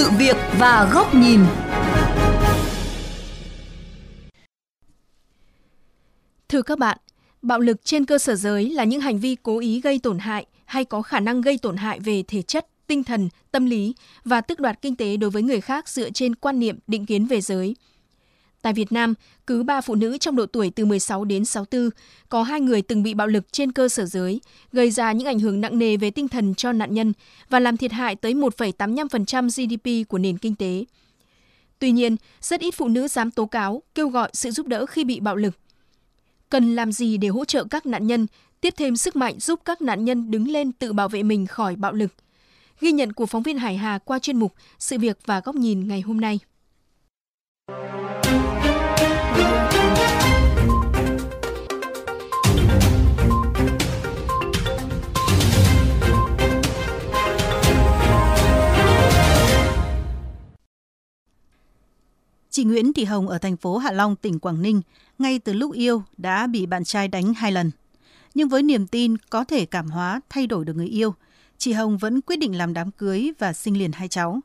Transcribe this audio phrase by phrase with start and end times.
[0.00, 1.40] sự việc và góc nhìn.
[6.48, 6.98] Thưa các bạn,
[7.42, 10.46] bạo lực trên cơ sở giới là những hành vi cố ý gây tổn hại
[10.64, 13.94] hay có khả năng gây tổn hại về thể chất, tinh thần, tâm lý
[14.24, 17.26] và tước đoạt kinh tế đối với người khác dựa trên quan niệm định kiến
[17.26, 17.76] về giới.
[18.62, 19.14] Tại Việt Nam,
[19.46, 21.90] cứ 3 phụ nữ trong độ tuổi từ 16 đến 64
[22.28, 24.40] có hai người từng bị bạo lực trên cơ sở giới,
[24.72, 27.12] gây ra những ảnh hưởng nặng nề về tinh thần cho nạn nhân
[27.48, 30.84] và làm thiệt hại tới 1,85% GDP của nền kinh tế.
[31.78, 35.04] Tuy nhiên, rất ít phụ nữ dám tố cáo, kêu gọi sự giúp đỡ khi
[35.04, 35.54] bị bạo lực.
[36.48, 38.26] Cần làm gì để hỗ trợ các nạn nhân,
[38.60, 41.76] tiếp thêm sức mạnh giúp các nạn nhân đứng lên tự bảo vệ mình khỏi
[41.76, 42.12] bạo lực?
[42.80, 45.88] Ghi nhận của phóng viên Hải Hà qua chuyên mục Sự việc và góc nhìn
[45.88, 46.38] ngày hôm nay.
[62.70, 64.82] Nguyễn Thị Hồng ở thành phố Hạ Long, tỉnh Quảng Ninh,
[65.18, 67.70] ngay từ lúc yêu đã bị bạn trai đánh hai lần.
[68.34, 71.14] Nhưng với niềm tin có thể cảm hóa thay đổi được người yêu,
[71.58, 74.40] chị Hồng vẫn quyết định làm đám cưới và sinh liền hai cháu.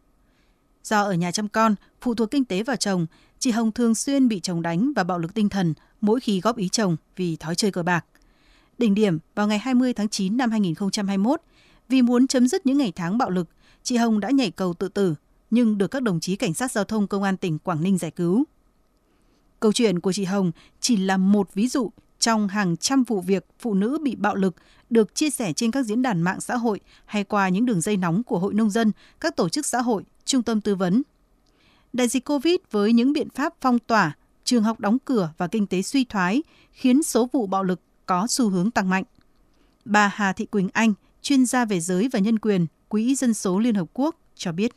[0.83, 3.05] Do ở nhà chăm con, phụ thuộc kinh tế vào chồng,
[3.39, 6.57] chị Hồng thường xuyên bị chồng đánh và bạo lực tinh thần mỗi khi góp
[6.57, 8.05] ý chồng vì thói chơi cờ bạc.
[8.77, 11.41] Đỉnh điểm vào ngày 20 tháng 9 năm 2021,
[11.89, 13.47] vì muốn chấm dứt những ngày tháng bạo lực,
[13.83, 15.15] chị Hồng đã nhảy cầu tự tử
[15.49, 18.11] nhưng được các đồng chí cảnh sát giao thông công an tỉnh Quảng Ninh giải
[18.11, 18.43] cứu.
[19.59, 23.45] Câu chuyện của chị Hồng chỉ là một ví dụ trong hàng trăm vụ việc
[23.59, 24.55] phụ nữ bị bạo lực
[24.89, 27.97] được chia sẻ trên các diễn đàn mạng xã hội hay qua những đường dây
[27.97, 31.03] nóng của Hội Nông dân, các tổ chức xã hội, trung tâm tư vấn.
[31.93, 35.67] Đại dịch COVID với những biện pháp phong tỏa, trường học đóng cửa và kinh
[35.67, 39.03] tế suy thoái khiến số vụ bạo lực có xu hướng tăng mạnh.
[39.85, 43.59] Bà Hà Thị Quỳnh Anh, chuyên gia về giới và nhân quyền, Quỹ Dân số
[43.59, 44.71] Liên Hợp Quốc, cho biết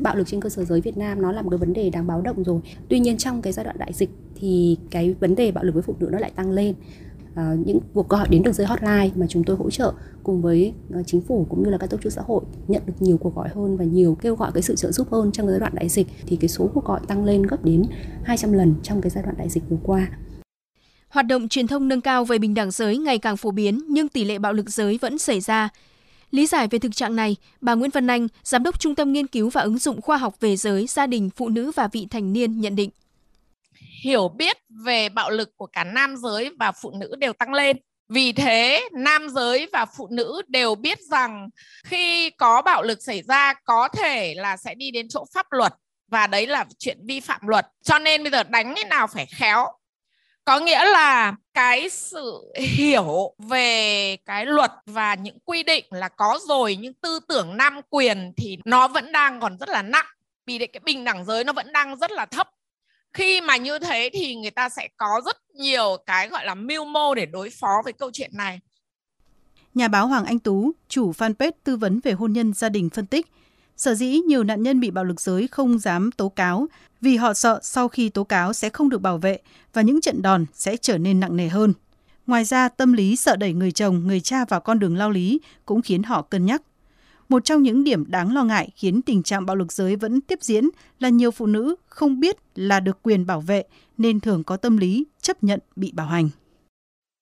[0.00, 2.06] bạo lực trên cơ sở giới Việt Nam nó là một cái vấn đề đáng
[2.06, 2.60] báo động rồi.
[2.88, 5.82] Tuy nhiên trong cái giai đoạn đại dịch thì cái vấn đề bạo lực với
[5.82, 6.74] phụ nữ nó lại tăng lên.
[7.34, 10.72] À, những cuộc gọi đến đường dây hotline mà chúng tôi hỗ trợ cùng với
[11.00, 13.34] uh, chính phủ cũng như là các tổ chức xã hội nhận được nhiều cuộc
[13.34, 15.88] gọi hơn và nhiều kêu gọi cái sự trợ giúp hơn trong giai đoạn đại
[15.88, 17.82] dịch thì cái số cuộc gọi tăng lên gấp đến
[18.22, 20.08] 200 lần trong cái giai đoạn đại dịch vừa qua.
[21.08, 24.08] Hoạt động truyền thông nâng cao về bình đẳng giới ngày càng phổ biến nhưng
[24.08, 25.68] tỷ lệ bạo lực giới vẫn xảy ra.
[26.30, 29.26] Lý giải về thực trạng này, bà Nguyễn Văn Anh, Giám đốc Trung tâm Nghiên
[29.26, 32.32] cứu và ứng dụng khoa học về giới, gia đình, phụ nữ và vị thành
[32.32, 32.90] niên nhận định.
[34.04, 37.76] Hiểu biết về bạo lực của cả nam giới và phụ nữ đều tăng lên.
[38.08, 41.48] Vì thế, nam giới và phụ nữ đều biết rằng
[41.84, 45.74] khi có bạo lực xảy ra có thể là sẽ đi đến chỗ pháp luật
[46.10, 47.66] và đấy là chuyện vi phạm luật.
[47.82, 49.66] Cho nên bây giờ đánh thế nào phải khéo,
[50.44, 56.38] có nghĩa là cái sự hiểu về cái luật và những quy định là có
[56.48, 60.06] rồi nhưng tư tưởng nam quyền thì nó vẫn đang còn rất là nặng.
[60.46, 62.48] Vì cái bình đẳng giới nó vẫn đang rất là thấp.
[63.12, 66.84] Khi mà như thế thì người ta sẽ có rất nhiều cái gọi là mưu
[66.84, 68.60] mô để đối phó với câu chuyện này.
[69.74, 73.06] Nhà báo Hoàng Anh Tú, chủ fanpage tư vấn về hôn nhân gia đình phân
[73.06, 73.26] tích,
[73.80, 76.66] Sở dĩ nhiều nạn nhân bị bạo lực giới không dám tố cáo
[77.00, 79.38] vì họ sợ sau khi tố cáo sẽ không được bảo vệ
[79.72, 81.72] và những trận đòn sẽ trở nên nặng nề hơn.
[82.26, 85.40] Ngoài ra, tâm lý sợ đẩy người chồng, người cha vào con đường lao lý
[85.64, 86.62] cũng khiến họ cân nhắc.
[87.28, 90.38] Một trong những điểm đáng lo ngại khiến tình trạng bạo lực giới vẫn tiếp
[90.42, 90.68] diễn
[90.98, 93.64] là nhiều phụ nữ không biết là được quyền bảo vệ
[93.98, 96.28] nên thường có tâm lý chấp nhận bị bảo hành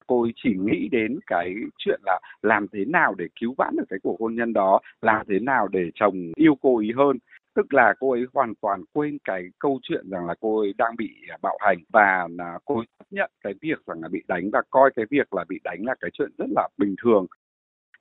[0.09, 3.85] cô ấy chỉ nghĩ đến cái chuyện là làm thế nào để cứu vãn được
[3.89, 7.19] cái cuộc hôn nhân đó, làm thế nào để chồng yêu cô ấy hơn.
[7.55, 10.97] Tức là cô ấy hoàn toàn quên cái câu chuyện rằng là cô ấy đang
[10.97, 14.51] bị bạo hành và là cô ấy chấp nhận cái việc rằng là bị đánh
[14.53, 17.27] và coi cái việc là bị đánh là cái chuyện rất là bình thường.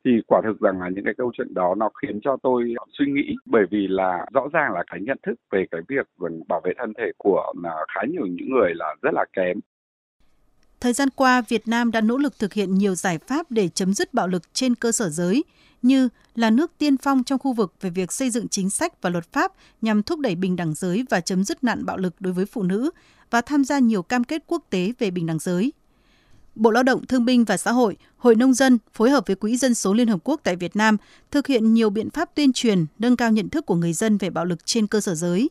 [0.05, 3.05] Thì quả thực rằng là những cái câu chuyện đó nó khiến cho tôi suy
[3.05, 6.07] nghĩ, bởi vì là rõ ràng là cái nhận thức về cái việc
[6.47, 7.53] bảo vệ thân thể của
[7.87, 9.59] khá nhiều những người là rất là kém.
[10.79, 13.93] Thời gian qua, Việt Nam đã nỗ lực thực hiện nhiều giải pháp để chấm
[13.93, 15.43] dứt bạo lực trên cơ sở giới,
[15.81, 19.09] như là nước tiên phong trong khu vực về việc xây dựng chính sách và
[19.09, 22.33] luật pháp nhằm thúc đẩy bình đẳng giới và chấm dứt nạn bạo lực đối
[22.33, 22.89] với phụ nữ
[23.29, 25.73] và tham gia nhiều cam kết quốc tế về bình đẳng giới.
[26.55, 29.57] Bộ Lao động Thương binh và Xã hội, Hội Nông dân phối hợp với Quỹ
[29.57, 30.97] Dân số Liên Hợp Quốc tại Việt Nam
[31.31, 34.29] thực hiện nhiều biện pháp tuyên truyền, nâng cao nhận thức của người dân về
[34.29, 35.49] bạo lực trên cơ sở giới.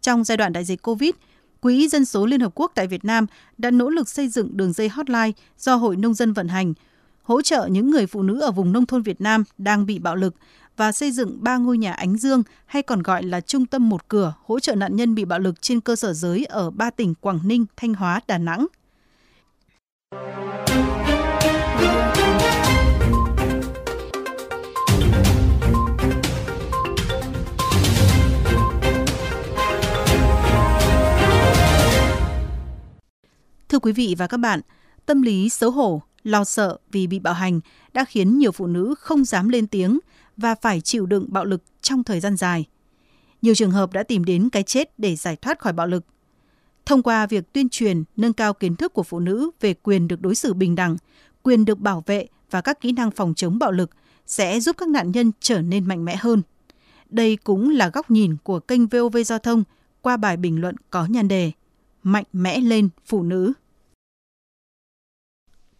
[0.00, 1.10] Trong giai đoạn đại dịch COVID,
[1.60, 3.26] Quỹ Dân số Liên Hợp Quốc tại Việt Nam
[3.58, 6.74] đã nỗ lực xây dựng đường dây hotline do Hội Nông dân vận hành,
[7.22, 10.16] hỗ trợ những người phụ nữ ở vùng nông thôn Việt Nam đang bị bạo
[10.16, 10.34] lực
[10.76, 14.08] và xây dựng ba ngôi nhà ánh dương hay còn gọi là trung tâm một
[14.08, 17.14] cửa hỗ trợ nạn nhân bị bạo lực trên cơ sở giới ở ba tỉnh
[17.14, 18.66] Quảng Ninh, Thanh Hóa, Đà Nẵng.
[33.80, 34.60] Quý vị và các bạn,
[35.06, 37.60] tâm lý xấu hổ, lo sợ vì bị bạo hành
[37.92, 39.98] đã khiến nhiều phụ nữ không dám lên tiếng
[40.36, 42.66] và phải chịu đựng bạo lực trong thời gian dài.
[43.42, 46.04] Nhiều trường hợp đã tìm đến cái chết để giải thoát khỏi bạo lực.
[46.86, 50.20] Thông qua việc tuyên truyền, nâng cao kiến thức của phụ nữ về quyền được
[50.20, 50.96] đối xử bình đẳng,
[51.42, 53.90] quyền được bảo vệ và các kỹ năng phòng chống bạo lực
[54.26, 56.42] sẽ giúp các nạn nhân trở nên mạnh mẽ hơn.
[57.08, 59.64] Đây cũng là góc nhìn của kênh VOV Giao thông
[60.02, 61.52] qua bài bình luận có nhan đề
[62.02, 63.52] Mạnh mẽ lên phụ nữ.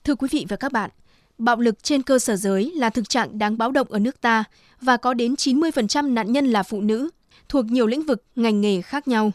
[0.05, 0.91] Thưa quý vị và các bạn,
[1.39, 4.45] bạo lực trên cơ sở giới là thực trạng đáng báo động ở nước ta
[4.81, 7.11] và có đến 90% nạn nhân là phụ nữ,
[7.49, 9.33] thuộc nhiều lĩnh vực, ngành nghề khác nhau.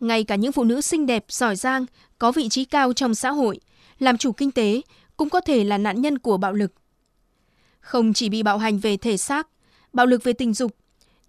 [0.00, 1.86] Ngay cả những phụ nữ xinh đẹp, giỏi giang,
[2.18, 3.60] có vị trí cao trong xã hội,
[3.98, 4.80] làm chủ kinh tế
[5.16, 6.72] cũng có thể là nạn nhân của bạo lực.
[7.80, 9.48] Không chỉ bị bạo hành về thể xác,
[9.92, 10.76] bạo lực về tình dục,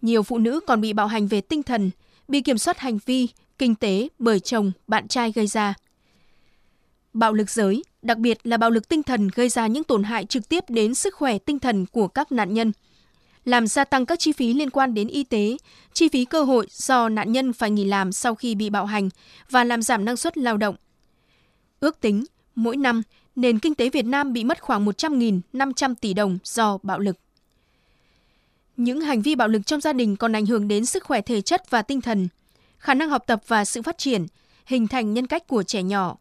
[0.01, 1.91] nhiều phụ nữ còn bị bạo hành về tinh thần,
[2.27, 3.27] bị kiểm soát hành vi,
[3.57, 5.73] kinh tế bởi chồng, bạn trai gây ra.
[7.13, 10.25] Bạo lực giới, đặc biệt là bạo lực tinh thần gây ra những tổn hại
[10.25, 12.71] trực tiếp đến sức khỏe tinh thần của các nạn nhân,
[13.45, 15.57] làm gia tăng các chi phí liên quan đến y tế,
[15.93, 19.09] chi phí cơ hội do nạn nhân phải nghỉ làm sau khi bị bạo hành
[19.49, 20.75] và làm giảm năng suất lao động.
[21.79, 22.25] Ước tính,
[22.55, 23.01] mỗi năm,
[23.35, 27.17] nền kinh tế Việt Nam bị mất khoảng 100.500 tỷ đồng do bạo lực.
[28.77, 31.41] Những hành vi bạo lực trong gia đình còn ảnh hưởng đến sức khỏe thể
[31.41, 32.27] chất và tinh thần,
[32.77, 34.25] khả năng học tập và sự phát triển,
[34.65, 36.17] hình thành nhân cách của trẻ nhỏ.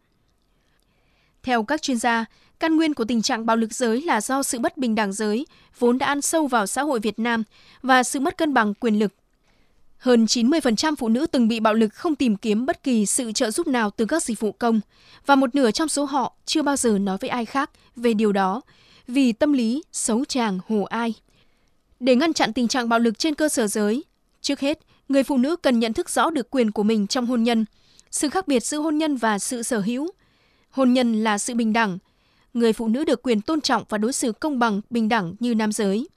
[1.42, 2.24] Theo các chuyên gia,
[2.60, 5.46] căn nguyên của tình trạng bạo lực giới là do sự bất bình đẳng giới
[5.78, 7.42] vốn đã ăn sâu vào xã hội Việt Nam
[7.82, 9.12] và sự mất cân bằng quyền lực.
[9.98, 13.50] Hơn 90% phụ nữ từng bị bạo lực không tìm kiếm bất kỳ sự trợ
[13.50, 14.80] giúp nào từ các dịch vụ công
[15.26, 18.32] và một nửa trong số họ chưa bao giờ nói với ai khác về điều
[18.32, 18.62] đó
[19.06, 21.14] vì tâm lý xấu chàng hồ ai.
[22.00, 24.04] Để ngăn chặn tình trạng bạo lực trên cơ sở giới,
[24.40, 24.78] trước hết,
[25.08, 27.64] người phụ nữ cần nhận thức rõ được quyền của mình trong hôn nhân,
[28.10, 30.08] sự khác biệt giữa hôn nhân và sự sở hữu.
[30.70, 31.98] Hôn nhân là sự bình đẳng,
[32.54, 35.54] người phụ nữ được quyền tôn trọng và đối xử công bằng, bình đẳng như
[35.54, 36.08] nam giới.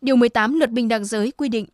[0.00, 1.66] Điều 18 Luật Bình đẳng giới quy định,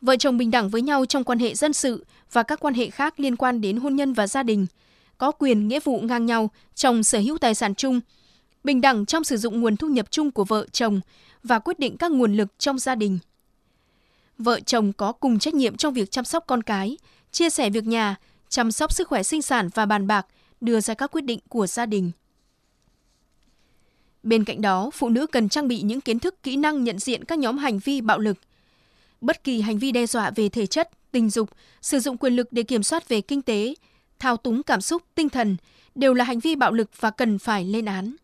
[0.00, 2.90] vợ chồng bình đẳng với nhau trong quan hệ dân sự và các quan hệ
[2.90, 4.66] khác liên quan đến hôn nhân và gia đình,
[5.18, 8.00] có quyền nghĩa vụ ngang nhau trong sở hữu tài sản chung,
[8.64, 11.00] bình đẳng trong sử dụng nguồn thu nhập chung của vợ chồng
[11.42, 13.18] và quyết định các nguồn lực trong gia đình.
[14.38, 16.98] Vợ chồng có cùng trách nhiệm trong việc chăm sóc con cái,
[17.32, 18.16] chia sẻ việc nhà,
[18.48, 20.26] chăm sóc sức khỏe sinh sản và bàn bạc,
[20.60, 22.10] đưa ra các quyết định của gia đình.
[24.22, 27.24] Bên cạnh đó, phụ nữ cần trang bị những kiến thức kỹ năng nhận diện
[27.24, 28.36] các nhóm hành vi bạo lực.
[29.20, 31.50] Bất kỳ hành vi đe dọa về thể chất, tình dục,
[31.82, 33.74] sử dụng quyền lực để kiểm soát về kinh tế,
[34.18, 35.56] thao túng cảm xúc, tinh thần
[35.94, 38.16] đều là hành vi bạo lực và cần phải lên án.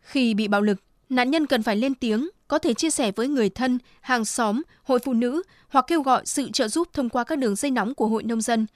[0.00, 3.28] Khi bị bạo lực, nạn nhân cần phải lên tiếng, có thể chia sẻ với
[3.28, 7.24] người thân, hàng xóm, hội phụ nữ hoặc kêu gọi sự trợ giúp thông qua
[7.24, 8.66] các đường dây nóng của hội nông dân,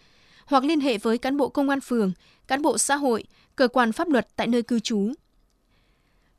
[0.50, 2.12] hoặc liên hệ với cán bộ công an phường,
[2.47, 3.25] cán bộ xã hội,
[3.56, 5.12] cơ quan pháp luật tại nơi cư trú.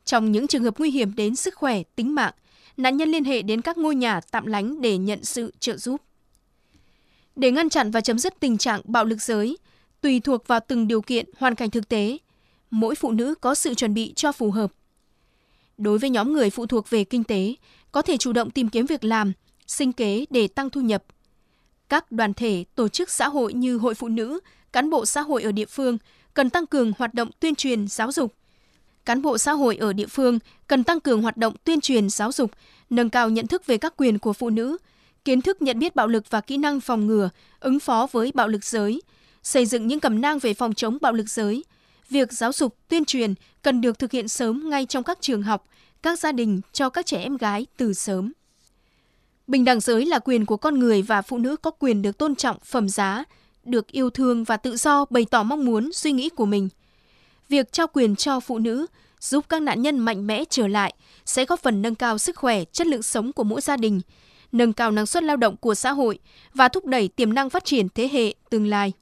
[0.06, 2.34] Trong những trường hợp nguy hiểm đến sức khỏe, tính mạng,
[2.78, 6.02] nạn nhân liên hệ đến các ngôi nhà tạm lánh để nhận sự trợ giúp.
[7.36, 9.58] Để ngăn chặn và chấm dứt tình trạng bạo lực giới,
[10.02, 12.18] tùy thuộc vào từng điều kiện, hoàn cảnh thực tế,
[12.72, 14.72] mỗi phụ nữ có sự chuẩn bị cho phù hợp.
[15.78, 17.56] Đối với nhóm người phụ thuộc về kinh tế,
[17.92, 19.34] có thể chủ động tìm kiếm việc làm,
[19.68, 21.04] sinh kế để tăng thu nhập.
[21.92, 24.40] Các đoàn thể, tổ chức xã hội như hội phụ nữ,
[24.74, 25.98] cán bộ xã hội ở địa phương
[26.34, 28.34] cần tăng cường hoạt động tuyên truyền giáo dục,
[29.06, 32.32] cán bộ xã hội ở địa phương cần tăng cường hoạt động tuyên truyền giáo
[32.32, 32.52] dục,
[32.90, 34.78] nâng cao nhận thức về các quyền của phụ nữ,
[35.26, 37.30] kiến thức nhận biết bạo lực và kỹ năng phòng ngừa,
[37.60, 39.02] ứng phó với bạo lực giới,
[39.44, 41.64] xây dựng những cẩm nang về phòng chống bạo lực giới.
[42.10, 45.68] Việc giáo dục, tuyên truyền cần được thực hiện sớm ngay trong các trường học,
[46.02, 48.32] các gia đình cho các trẻ em gái từ sớm.
[49.52, 52.36] Bình đẳng giới là quyền của con người và phụ nữ có quyền được tôn
[52.36, 53.24] trọng phẩm giá,
[53.64, 56.70] được yêu thương và tự do bày tỏ mong muốn, suy nghĩ của mình–
[57.52, 58.86] việc trao quyền cho phụ nữ
[59.20, 60.94] giúp các nạn nhân mạnh mẽ trở lại
[61.26, 64.02] sẽ góp phần nâng cao sức khỏe, chất lượng sống của mỗi gia đình,
[64.52, 66.20] nâng cao năng suất lao động của xã hội
[66.54, 68.94] và thúc đẩy tiềm năng phát triển thế hệ tương lai.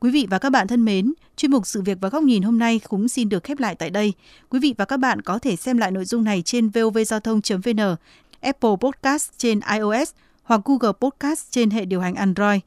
[0.00, 2.58] Quý vị và các bạn thân mến, chuyên mục Sự việc và góc nhìn hôm
[2.58, 4.12] nay cũng xin được khép lại tại đây.
[4.50, 7.96] Quý vị và các bạn có thể xem lại nội dung này trên vovgiao thông.vn,
[8.40, 10.10] Apple Podcast trên iOS
[10.42, 12.60] hoặc Google Podcast trên hệ điều hành Android.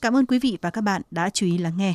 [0.00, 1.94] Cảm ơn quý vị và các bạn đã chú ý lắng nghe.